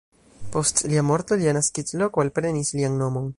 Post 0.53 0.79
lia 0.93 1.03
morto 1.09 1.37
lia 1.43 1.53
naskiĝloko 1.59 2.25
alprenis 2.25 2.73
lian 2.81 2.99
nomon. 3.05 3.29